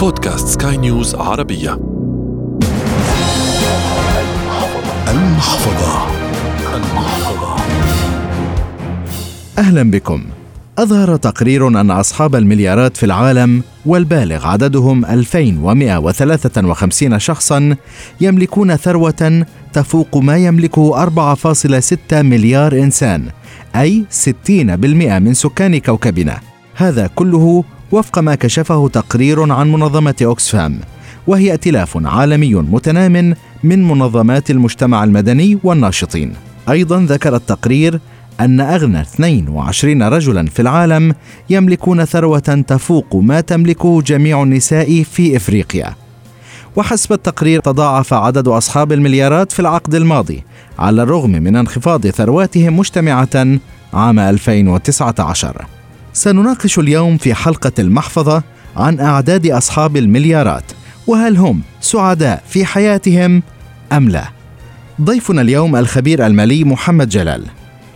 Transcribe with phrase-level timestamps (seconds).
[0.00, 1.72] بودكاست سكاي نيوز عربية.
[5.08, 6.06] المحفظة.
[6.74, 7.56] المحفظة.
[9.58, 10.24] أهلا بكم.
[10.78, 17.76] أظهر تقرير أن أصحاب المليارات في العالم والبالغ عددهم 2153 شخصا
[18.20, 23.26] يملكون ثروة تفوق ما يملكه 4.6 مليار إنسان
[23.76, 24.28] أي 60%
[25.18, 26.40] من سكان كوكبنا.
[26.74, 30.80] هذا كله وفق ما كشفه تقرير عن منظمة أوكسفام
[31.26, 36.32] وهي ائتلاف عالمي متنام من منظمات المجتمع المدني والناشطين.
[36.70, 38.00] أيضا ذكر التقرير
[38.40, 41.14] أن أغنى 22 رجلا في العالم
[41.50, 45.94] يملكون ثروة تفوق ما تملكه جميع النساء في إفريقيا.
[46.76, 50.44] وحسب التقرير تضاعف عدد أصحاب المليارات في العقد الماضي
[50.78, 53.58] على الرغم من انخفاض ثرواتهم مجتمعة
[53.94, 55.79] عام 2019
[56.20, 58.42] سنناقش اليوم في حلقة المحفظة
[58.76, 60.64] عن أعداد أصحاب المليارات
[61.06, 63.42] وهل هم سعداء في حياتهم
[63.92, 64.24] أم لا؟
[65.02, 67.46] ضيفنا اليوم الخبير المالي محمد جلال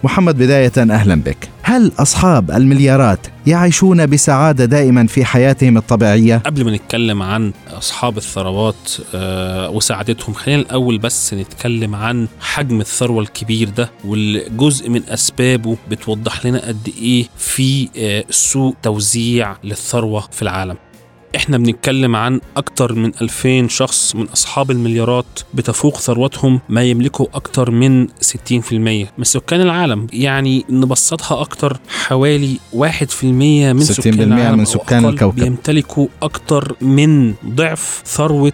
[0.05, 6.71] محمد بداية أهلا بك هل أصحاب المليارات يعيشون بسعادة دائما في حياتهم الطبيعية؟ قبل ما
[6.71, 13.91] نتكلم عن أصحاب الثروات آه، وسعادتهم خلينا الأول بس نتكلم عن حجم الثروة الكبير ده
[14.05, 20.77] والجزء من أسبابه بتوضح لنا قد إيه في آه، سوء توزيع للثروة في العالم
[21.37, 27.71] إحنا بنتكلم عن أكتر من 2000 شخص من أصحاب المليارات بتفوق ثروتهم ما يملكوا أكتر
[27.71, 28.13] من 60%
[28.73, 35.35] من سكان العالم يعني نبسطها أكتر حوالي 1% من 60% سكان العالم من سكان الكوكب.
[35.35, 38.53] بيمتلكوا أكتر من ضعف ثروة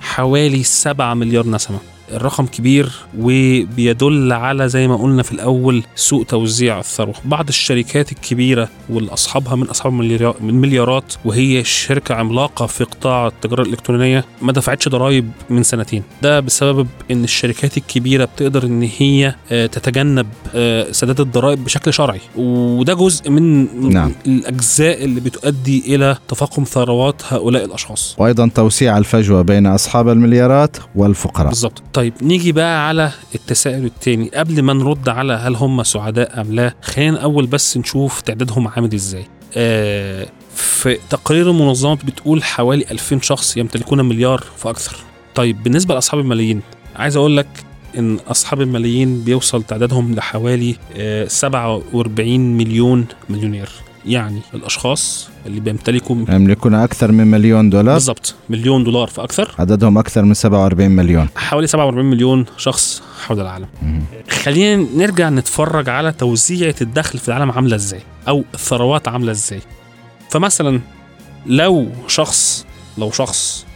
[0.00, 1.78] حوالي 7 مليار نسمة
[2.12, 7.14] الرقم كبير وبيدل على زي ما قلنا في الأول سوء توزيع الثروة.
[7.24, 13.62] بعض الشركات الكبيرة واللي اصحابها من أصحاب المليارا- المليارات وهي شركة عملاقة في قطاع التجارة
[13.62, 16.02] الإلكترونية ما دفعتش ضرائب من سنتين.
[16.22, 22.20] ده بسبب إن الشركات الكبيرة بتقدر إن هي آه، تتجنب آه، سداد الضرائب بشكل شرعي.
[22.36, 24.12] وده جزء من نعم.
[24.26, 28.14] الأجزاء اللي بتؤدي إلى تفاقم ثروات هؤلاء الأشخاص.
[28.18, 31.48] وأيضا توسيع الفجوة بين أصحاب المليارات والفقراء.
[31.48, 34.28] بالظبط طيب نيجي بقى على التساؤل التاني.
[34.34, 38.94] قبل ما نرد على هل هم سعداء أم لا خلينا الأول بس نشوف تعدادهم عامل
[38.94, 39.26] إزاي.
[39.56, 44.96] آه في تقرير المنظمة بتقول حوالي 2000 شخص يمتلكون مليار فاكثر
[45.34, 46.60] طيب بالنسبة لأصحاب الملايين
[46.96, 47.48] عايز أقول لك
[47.98, 53.68] إن أصحاب الملايين بيوصل تعدادهم لحوالي آه 47 مليون مليونير.
[54.06, 59.54] يعني الأشخاص اللي بيمتلكوا يملكون أكثر من مليون دولار؟ بالظبط مليون دولار فأكثر.
[59.58, 61.28] عددهم أكثر من 47 مليون.
[61.36, 63.68] حوالي 47 مليون شخص حول العالم.
[64.30, 69.60] خلينا نرجع نتفرج على توزيعة الدخل في العالم عاملة إزاي أو الثروات عاملة إزاي.
[70.30, 70.80] فمثلا
[71.46, 72.66] لو شخص
[72.98, 73.66] لو شخص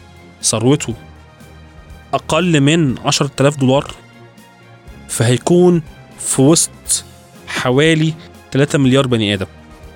[0.42, 0.94] ثروته
[2.14, 3.94] أقل من 10000 دولار
[5.08, 5.82] فهيكون
[6.18, 7.04] في وسط
[7.46, 8.14] حوالي
[8.52, 9.46] 3 مليار بني آدم.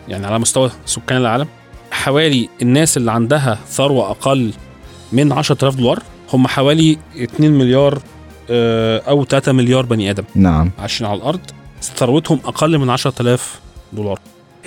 [0.09, 1.47] يعني على مستوى سكان العالم
[1.91, 4.53] حوالي الناس اللي عندها ثروة أقل
[5.13, 6.03] من 10000 دولار
[6.33, 8.03] هم حوالي 2 مليار
[8.51, 10.71] آه، أو 3 مليار بني آدم نعم.
[10.79, 11.41] عايشين على الأرض
[11.83, 13.61] ثروتهم أقل من 10000
[13.93, 14.21] دولار.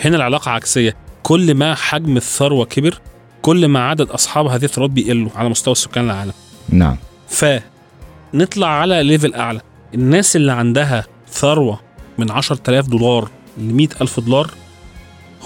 [0.06, 0.96] هنا العلاقة عكسية.
[1.24, 3.00] كل ما حجم الثروة كبر
[3.42, 6.34] كل ما عدد أصحاب هذه الثروات بيقلوا على مستوى سكان العالم.
[6.70, 6.98] نعم.
[7.30, 9.62] فنطلع على ليفل أعلى.
[9.94, 11.80] الناس اللي عندها ثروة
[12.18, 14.52] من 10000 دولار ل 100000 دولار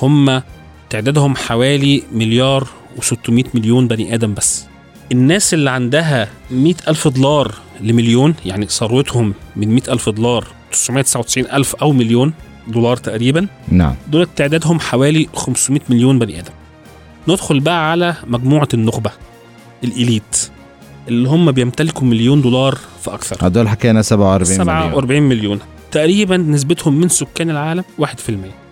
[0.02, 0.42] هم
[0.90, 2.68] تعدادهم حوالي مليار
[2.98, 4.66] و600 مليون بني آدم بس.
[5.12, 12.34] الناس اللي عندها 100000 دولار لمليون يعني ثروتهم من 100000 دولار 999 ألف أو مليون
[12.68, 13.96] دولار تقريبا نعم.
[14.08, 16.52] دول تعدادهم حوالي 500 مليون بني آدم.
[17.28, 19.12] ندخل بقى على مجموعة النخبة
[19.84, 20.50] الإليت
[21.08, 24.92] اللي هم بيمتلكوا مليون دولار فأكثر هدول حكينا 47 مليون.
[24.92, 25.60] 47 مليون.
[25.92, 28.06] تقريبا نسبتهم من سكان العالم 1%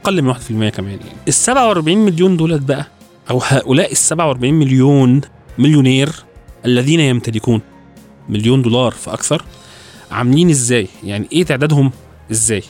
[0.04, 1.04] أقل من 1% كمان يعني.
[1.28, 2.88] ال 47 مليون دولت بقى
[3.30, 5.22] أو هؤلاء ال 47 مليون
[5.58, 6.10] مليونير
[6.66, 7.62] الذين يمتلكون
[8.30, 9.44] مليون دولار فأكثر
[10.12, 11.92] عاملين إزاي؟ يعني إيه تعدادهم؟
[12.32, 12.64] إزاي؟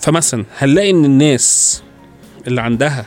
[0.00, 1.82] فمثلا هنلاقي إن الناس
[2.46, 3.06] اللي عندها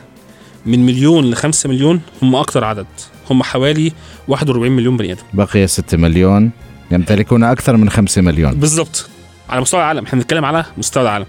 [0.66, 2.86] من مليون ل 5 مليون هم أكتر عدد.
[3.30, 3.92] هم حوالي
[4.28, 5.22] 41 مليون بني آدم.
[5.32, 6.50] بقي 6 مليون
[6.90, 8.54] يمتلكون أكثر من 5 مليون.
[8.54, 9.08] بالظبط.
[9.50, 10.04] على مستوى العالم.
[10.04, 11.26] إحنا بنتكلم على مستوى العالم.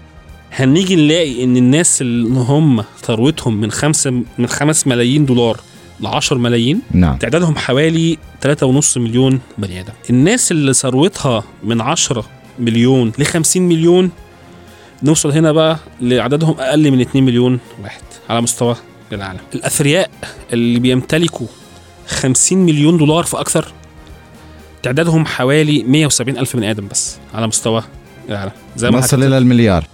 [0.52, 5.60] هنيجي نلاقي إن الناس اللي هم ثروتهم من خمسة من خمس ملايين دولار
[6.00, 7.16] ل 10 ملايين نعم.
[7.16, 9.92] تعدادهم حوالي 3.5 مليون بني آدم.
[10.10, 12.24] الناس اللي ثروتها من 10
[12.58, 14.10] مليون ل 50 مليون
[15.02, 18.76] نوصل هنا بقى لعددهم أقل من 2 مليون واحد على مستوى
[19.12, 19.40] العالم.
[19.54, 20.10] الأثرياء
[20.52, 21.46] اللي بيمتلكوا
[22.06, 23.72] 50 مليون دولار فاكثر
[24.82, 27.82] تعدادهم حوالي 170 ألف بني آدم بس على مستوى
[28.32, 29.22] العالم زي ما نصل.
[29.22, 29.84] إلى المليار.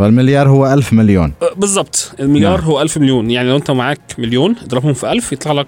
[0.00, 1.32] والمليار هو ألف مليون.
[1.42, 2.68] أه، بالظبط المليار نعم.
[2.68, 3.30] هو 1000 مليون.
[3.30, 5.66] يعني لو أنت معاك مليون اضربهم في 1000 يطلع لك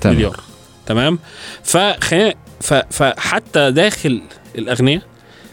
[0.00, 0.16] تمام.
[0.16, 0.40] مليار.
[0.86, 1.18] تمام؟
[1.62, 4.22] فخلينا ف- فحتى داخل
[4.58, 5.02] الاغنياء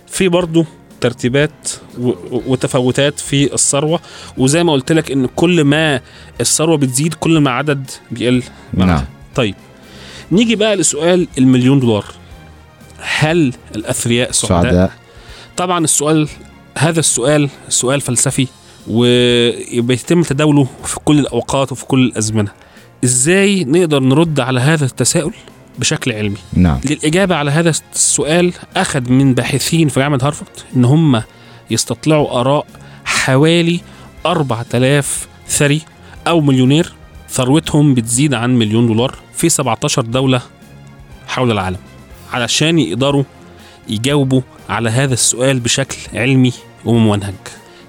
[0.07, 0.65] في برضه
[1.01, 3.99] ترتيبات و- وتفاوتات في الثروة.
[4.37, 6.01] وزي ما قلت لك إن كل ما
[6.41, 8.43] الثروة بتزيد كل ما عدد بيقل.
[8.73, 9.05] نعم.
[9.35, 9.55] طيب.
[10.31, 12.05] نيجي بقى لسؤال المليون دولار.
[12.99, 14.91] هل الأثرياء سعداء؟ سعداء.
[15.59, 16.29] طبعا السؤال
[16.77, 18.47] هذا السؤال سؤال فلسفي
[18.87, 22.51] وبيتم تداوله في كل الأوقات وفي كل الأزمنة.
[23.03, 25.33] إزاي نقدر نرد على هذا التساؤل
[25.79, 26.79] بشكل علمي؟ نعم.
[26.85, 31.23] للإجابة على هذا السؤال أخذ من باحثين في جامعة هارفارد إن هم
[31.71, 32.65] يستطلعوا آراء
[33.05, 33.79] حوالي
[34.25, 35.81] 4000 ثري
[36.27, 36.93] أو مليونير
[37.29, 40.41] ثروتهم بتزيد عن مليون دولار في 17 دولة
[41.27, 41.79] حول العالم
[42.33, 43.23] علشان يقدروا
[43.89, 46.53] يجاوبوا على هذا السؤال بشكل علمي
[46.85, 47.33] وممنهج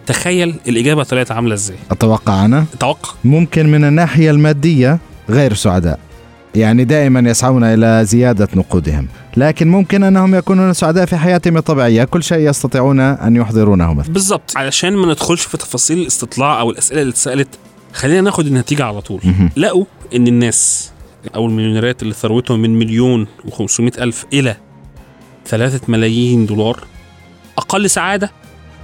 [0.07, 1.77] تخيل الإجابة طلعت عاملة إزاي.
[1.91, 3.11] أتوقع أنا؟ أتوقع.
[3.25, 4.99] ممكن من الناحية المادية
[5.31, 5.99] غير سعداء.
[6.55, 9.09] يعني دائما يسعون إلى زيادة نقودهم.
[9.37, 12.05] لكن ممكن أنهم يكونون سعداء في حياتهم الطبيعية.
[12.05, 14.13] كل شيء يستطيعون أن يحضرونه مثلا.
[14.13, 14.53] بالضبط.
[14.57, 17.49] علشان ما ندخلش في تفاصيل الاستطلاع أو الأسئلة اللي اتسألت
[17.93, 19.21] خلينا ناخد النتيجة على طول.
[19.57, 20.91] لقوا إن الناس
[21.35, 23.67] أو المليونيرات اللي ثروتهم من مليون و
[23.99, 24.57] ألف إلى
[25.51, 26.85] 3 ملايين دولار.
[27.59, 28.31] أقل سعادة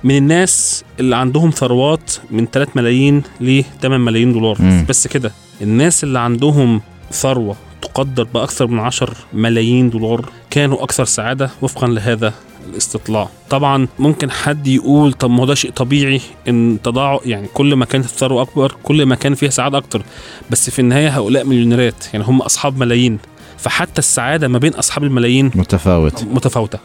[0.04, 4.56] من الناس اللي عندهم ثروات من 3 ملايين ل 8 ملايين دولار.
[4.62, 4.86] مم.
[4.88, 5.32] بس كده
[5.62, 6.80] الناس اللي عندهم
[7.12, 12.34] ثروة تقدر بأكثر من 10 ملايين دولار كانوا أكثر سعادة وفقا لهذا
[12.70, 13.28] الاستطلاع.
[13.50, 17.84] طبعا ممكن حد يقول طب ما هو ده شيء طبيعي إن تضاع يعني كل ما
[17.84, 20.02] كانت الثروة أكبر كل ما كان فيها سعادة أكتر.
[20.50, 23.18] بس في النهاية هؤلاء مليونيرات يعني هم أصحاب ملايين.
[23.58, 26.24] فحتى السعادة ما بين أصحاب الملايين متفاوت.
[26.24, 26.78] متفاوتة.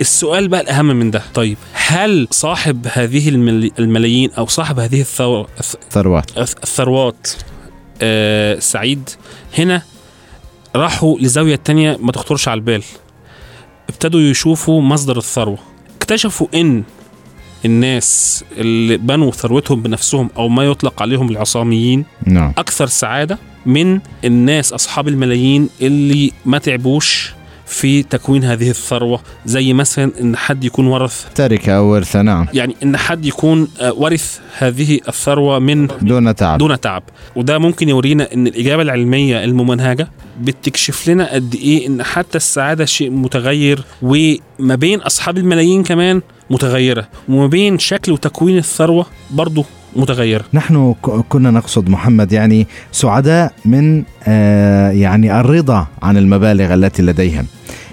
[0.00, 1.22] السؤال بقى الأهم من ده.
[1.34, 5.46] طيب هل صاحب هذه المل- الملايين أو صاحب هذه الثروه
[5.90, 6.38] ثروات.
[6.38, 7.28] الثروات
[8.02, 9.10] آه سعيد
[9.58, 9.82] هنا
[10.76, 12.82] راحوا لزاوية تانية ما تخطرش على البال.
[13.88, 15.58] ابتدوا يشوفوا مصدر الثروة.
[15.96, 16.82] اكتشفوا إن
[17.64, 22.52] الناس اللي بنوا ثروتهم بنفسهم أو ما يطلق عليهم العصاميين نعم.
[22.58, 27.34] أكثر سعادة من الناس أصحاب الملايين اللي ما تعبوش
[27.66, 31.26] في تكوين هذه الثروة زي مثلا إن حد يكون ورث.
[31.34, 32.46] تركة أو ورثة نعم.
[32.52, 36.58] يعني إن حد يكون آه، ورث هذه الثروة من دون تعب.
[36.58, 37.02] دون تعب.
[37.36, 40.08] وده ممكن يورينا إن الإجابة العلمية الممنهجة
[40.40, 47.08] بتكشف لنا قد إيه إن حتى السعادة شيء متغير وما بين أصحاب الملايين كمان متغيرة.
[47.28, 49.64] وما بين شكل وتكوين الثروة برضه
[49.96, 50.44] متغيرة.
[50.54, 50.94] نحن
[51.28, 57.46] كنا نقصد محمد يعني سعداء من آه يعني الرضا عن المبالغ التي لديهم.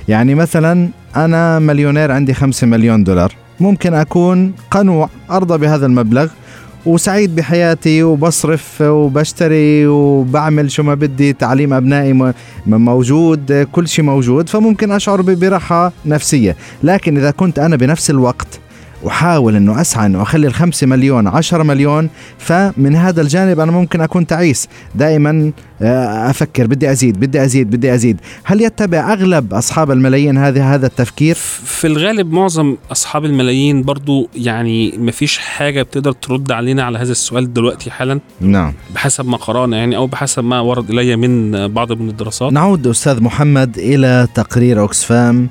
[0.08, 3.36] يعني مثلا أنا مليونير عندي خمسة مليون دولار.
[3.60, 6.28] ممكن أكون قنوع أرضى بهذا المبلغ
[6.90, 12.34] وسعيد بحياتي وبصرف وبشتري وبعمل شو ما بدي تعليم أبنائي
[12.68, 16.56] موجود كل شيء موجود فممكن أشعر براحة نفسية.
[16.84, 18.60] لكن إذا كنت أنا بنفس الوقت
[19.08, 24.28] أحاول أنه أسعى أنه أخلي الخمسة مليون عشرة مليون فمن هذا الجانب أنا ممكن أكون
[24.28, 24.68] تعيس.
[24.96, 28.18] دائما آه، أفكر بدي أزيد بدي أزيد بدي أزيد.
[28.44, 34.94] هل يتبع أغلب أصحاب الملايين هذا هذا التفكير؟ في الغالب معظم أصحاب الملايين برضو يعني
[34.98, 38.20] مفيش حاجة بتقدر ترد علينا على هذا السؤال دلوقتي حالا.
[38.42, 38.74] نعم.
[38.96, 42.54] بحسب ما قرأنا يعني أو بحسب ما ورد إلي من بعض من الدراسات.
[42.54, 45.50] نعود أستاذ محمد إلى تقرير أوكسفام.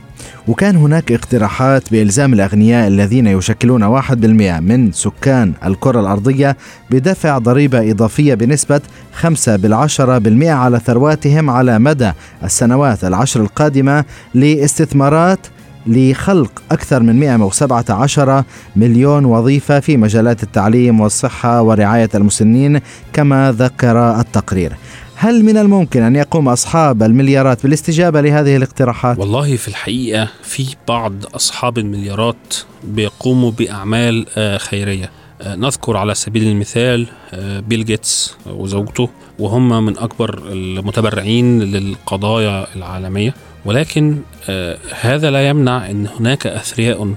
[0.48, 6.56] وكان هناك اقتراحات بإلزام الأغنياء الذين يشكلون واحد بالمئة من سكان الكرة الأرضية
[6.90, 8.80] بدفع ضريبة إضافية بنسبة
[9.12, 10.17] خمسة بالعشرة بالمئة
[10.50, 12.12] على ثرواتهم على مدى
[12.44, 15.38] السنوات العشر القادمة لاستثمارات
[15.86, 18.44] لخلق أكثر من 117
[18.76, 22.80] مليون وظيفة في مجالات التعليم والصحة ورعاية المسنين
[23.12, 24.72] كما ذكر التقرير
[25.14, 31.12] هل من الممكن أن يقوم أصحاب المليارات بالاستجابة لهذه الاقتراحات؟ والله في الحقيقة في بعض
[31.34, 35.10] أصحاب المليارات بيقوموا بأعمال آه، خيرية
[35.46, 43.34] نذكر على سبيل المثال آه، بيل جيتس وزوجته وهم من أكبر المتبرعين للقضايا العالمية.
[43.64, 44.18] ولكن
[44.48, 47.14] آه، هذا لا يمنع أن هناك أثرياء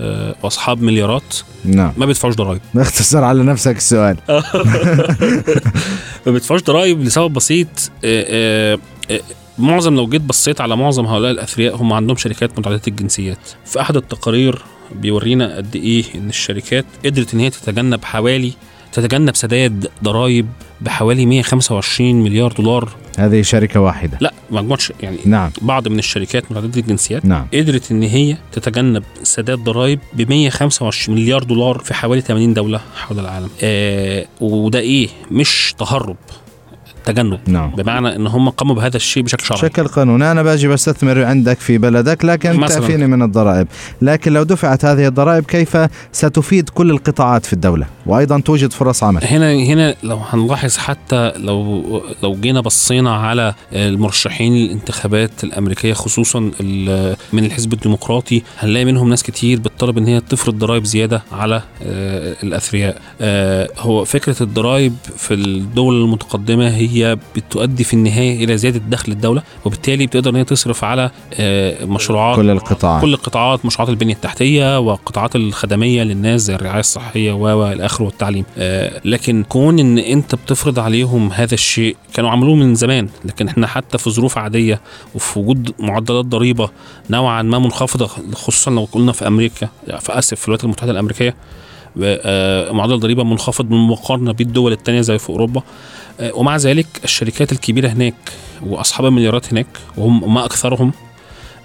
[0.00, 1.92] آه، وأصحاب مليارات نعم.
[1.96, 2.60] ما بيدفعوش ضرائب.
[2.74, 4.16] باختصار على نفسك السؤال.
[6.26, 7.68] ما بيدفعوش ضرائب لسبب بسيط
[8.04, 8.78] آه، آه،
[9.10, 9.20] آه،
[9.58, 13.38] معظم لو جيت بصيت على معظم هؤلاء الأثرياء هم عندهم شركات متعددة الجنسيات.
[13.64, 14.62] في أحد التقارير
[15.00, 18.52] بيورينا قد إيه إن الشركات قدرت إن هي تتجنب حوالي
[18.92, 20.46] تتجنب سداد ضرائب
[20.80, 22.88] بحوالي 125 مليار دولار.
[23.18, 24.18] هذه شركة واحدة.
[24.20, 25.50] لا مجموعه يعني نعم.
[25.62, 27.46] بعض من الشركات متعدده الجنسيات نعم.
[27.54, 33.18] قدرت إن هي تتجنب سداد ضرائب ب 125 مليار دولار في حوالي 80 دولة حول
[33.18, 33.50] العالم.
[33.62, 36.16] آه وده إيه؟ مش تهرب.
[37.04, 37.38] تجنب.
[37.46, 37.70] نعم.
[37.70, 39.60] بمعنى إن هم قاموا بهذا الشيء بشكل شرعي.
[39.60, 40.32] بشكل قانوني.
[40.32, 42.66] أنا بأجي بستثمر عندك في بلدك لكن.
[42.66, 43.66] تعفيني من الضرائب.
[44.02, 45.76] لكن لو دفعت هذه الضرائب كيف
[46.12, 49.24] ستفيد كل القطاعات في الدولة؟ وأيضا توجد فرص عمل.
[49.24, 51.82] هنا هنا لو هنلاحظ حتى لو
[52.22, 56.40] لو جينا بصينا على المرشحين للانتخابات الأمريكية خصوصا
[57.32, 62.36] من الحزب الديمقراطي هنلاقي منهم ناس كتير بتطلب إن هي تفرض ضرائب زيادة على آه،
[62.42, 62.96] الأثرياء.
[63.20, 66.91] آه، هو فكرة الضرائب في الدول المتقدمة هي
[67.36, 72.36] بتؤدي في النهاية إلى زيادة دخل الدولة وبالتالي بتقدر إن هي تصرف على آه، مشروعات
[72.36, 73.02] كل القطاعات.
[73.02, 78.04] كل القطاعات مشروعات البنية التحتية والقطاعات الخدمية للناس زي الرعاية الصحية و و إلى اخره
[78.04, 78.44] والتعليم.
[78.58, 83.66] آه لكن كون إن أنت بتفرض عليهم هذا الشيء كانوا عملوه من زمان لكن إحنا
[83.66, 84.80] حتى في ظروف عادية
[85.14, 86.70] وفي وجود معدلات ضريبة
[87.10, 89.68] نوعا ما منخفضة خصوصا لو قلنا في أمريكا
[90.00, 91.34] في اسف في الولايات المتحدة الأمريكية
[92.02, 95.62] آه، معدل ضريبة منخفض بالمقارنه بالدول الثانية زي في أوروبا.
[96.34, 98.14] ومع ذلك الشركات الكبيرة هناك
[98.62, 100.92] وأصحاب المليارات هناك وهم ما أكثرهم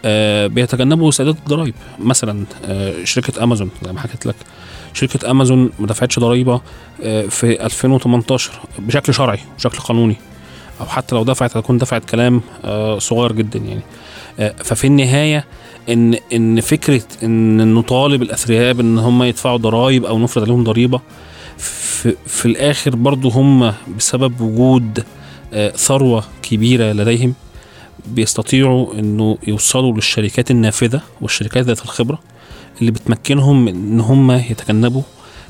[0.06, 1.74] آه، بيتجنبوا سداد الضرائب.
[2.00, 4.36] مثلا آه، شركة أمازون زي ما حكيت لك.
[4.94, 6.62] شركة أمازون ما دفعتش ضريبة
[7.04, 10.16] آه، في 2018 بشكل شرعي بشكل قانوني.
[10.82, 13.82] أو حتى لو دفعت هتكون دفعت كلام آه، صغير جدا يعني.
[14.40, 15.46] آه، ففي النهاية
[15.90, 21.02] إن إن فكرة إن نطالب الأثرياء بإن هم يدفعوا ضرائب أو نفرض عليهم ضريبة
[22.02, 25.04] في, في الآخر برضو هم بسبب وجود
[25.54, 27.34] آه، ثروة كبيرة لديهم
[28.08, 32.20] بيستطيعوا إنه يوصلوا للشركات النافذة والشركات ذات الخبرة
[32.82, 35.02] اللي بتمكنهم إن هم يتجنبوا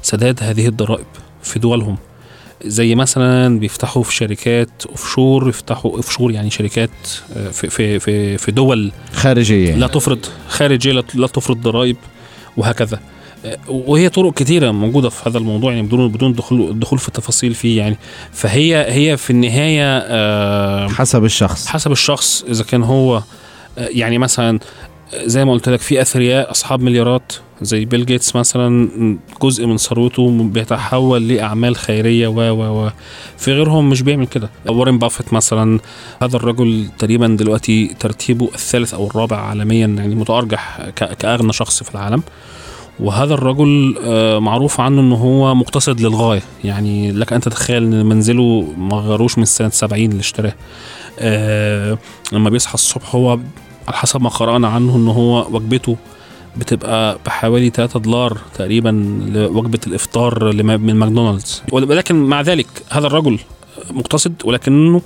[0.01, 1.05] سداد هذه الضرائب
[1.43, 1.97] في دولهم.
[2.65, 6.89] زي مثلا بيفتحوا في شركات offshore يفتحوا offshore يعني شركات
[7.37, 9.75] آه، في في في في دول خارجية.
[9.75, 11.97] لا تفرض خارجية لا- تفرض ضرائب
[12.57, 12.99] وهكذا.
[13.67, 17.77] وهي طرق كتيرة موجودة في هذا الموضوع يعني بدون بدون دخول الدخول في التفاصيل فيه
[17.77, 17.97] يعني.
[18.31, 21.67] فهي هي في النهاية آه، حسب الشخص.
[21.67, 23.23] حسب الشخص إذا كان هو آه،
[23.77, 24.59] يعني مثلا
[25.13, 28.89] آه، زي ما قلت لك في أثرياء أصحاب مليارات زي بيل جيتس مثلا
[29.41, 32.89] جزء من ثروته بيتحول لأعمال خيرية و و و.
[33.37, 34.49] في غيرهم مش بيعمل كده.
[34.65, 35.79] وارن بافيت مثلا
[36.21, 42.23] هذا الرجل تقريبا دلوقتي ترتيبه الثالث أو الرابع عالميا يعني متأرجح كأغنى شخص في العالم.
[42.99, 46.41] وهذا الرجل آه، معروف عنه انه هو مقتصد للغاية.
[46.63, 50.53] يعني لك أن تتخيل إن منزله ما غيروش من سنة 70 اللي اشتراه
[51.19, 51.97] آه،
[52.33, 53.39] لما بيصحى الصبح هو
[53.87, 55.97] على حسب ما قرأنا عنه إن هو وجبته
[56.57, 58.89] بتبقى بحوالي 3 دولار تقريبا
[59.33, 61.63] لوجبة الإفطار من ماكدونالدز.
[61.71, 63.39] ولكن مع ذلك هذا الرجل
[63.91, 65.01] مقتصد ولكنه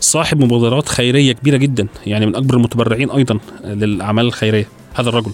[0.00, 1.86] صاحب مبادرات خيرية كبيرة جدا.
[2.06, 5.32] يعني من أكبر المتبرعين أيضا للأعمال الخيرية هذا الرجل.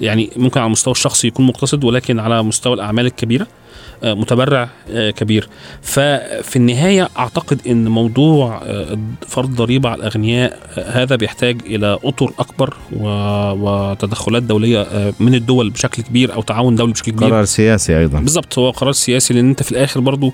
[0.00, 3.46] يعني ممكن على المستوى الشخصي يكون مقتصد ولكن على مستوى الأعمال الكبيرة.
[4.04, 5.48] متبرع آه، كبير.
[5.82, 12.30] ففي النهاية أعتقد إن موضوع آه، فرض ضريبة على الأغنياء آه، هذا بيحتاج إلى أطر
[12.38, 17.28] أكبر و- وتدخلات دولية آه، من الدول بشكل كبير أو تعاون دولي بشكل كبير.
[17.28, 18.18] قرار سياسي أيضا.
[18.20, 20.32] بالظبط هو قرار سياسي لأن أنت في الآخر برضو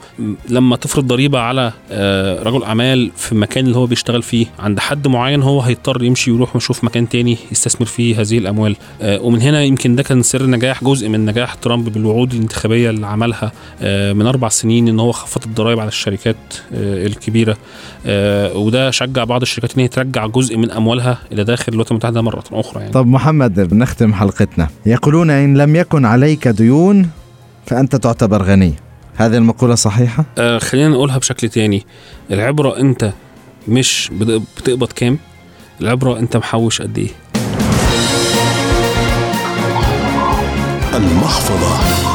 [0.49, 5.09] لما تفرض ضريبة على آه، رجل أعمال في المكان اللي هو بيشتغل فيه عند حد
[5.09, 8.77] معين هو هيضطر يمشي ويروح ويشوف مكان تاني يستثمر فيه هذه الأموال.
[9.03, 13.07] آه، ومن هنا يمكن ده كان سر نجاح جزء من نجاح ترامب بالوعود الانتخابية اللي
[13.07, 13.53] عملها آه،
[14.13, 16.37] من أربع سنين إن هو خفض الضرائب على الشركات
[16.75, 17.57] آه، الكبيرة.
[18.07, 22.21] آه، وده شجع بعض الشركات إن هي ترجع جزء من أموالها إلى داخل الولايات المتحدة
[22.23, 22.93] مرة أخرى يعني.
[22.93, 24.69] طب محمد نختم حلقتنا.
[24.87, 27.11] يقولون إن لم يكن عليك ديون
[27.67, 28.75] فأنت تعتبر غني.
[29.17, 31.87] هذه المقولة صحيحة؟ آه خلينا نقولها بشكل تاني.
[32.31, 33.13] العبرة أنت
[33.69, 35.19] مش بت- بتقبض كام؟
[35.81, 37.09] العبرة أنت محوش قد إيه؟
[40.95, 42.10] المحفظة.